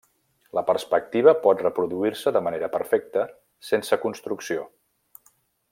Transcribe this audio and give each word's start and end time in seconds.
La 0.57 0.61
perspectiva 0.69 1.33
pot 1.43 1.61
reproduir-se 1.65 2.33
de 2.37 2.43
manera 2.47 2.71
perfecta, 2.77 3.27
sense 3.69 4.01
construcció. 4.07 4.65